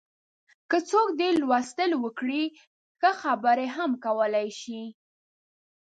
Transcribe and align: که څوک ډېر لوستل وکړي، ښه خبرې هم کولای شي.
که 0.69 0.77
څوک 0.89 1.07
ډېر 1.19 1.33
لوستل 1.41 1.91
وکړي، 2.03 2.43
ښه 2.99 3.11
خبرې 3.21 3.67
هم 3.75 3.91
کولای 4.05 4.47
شي. 4.61 4.83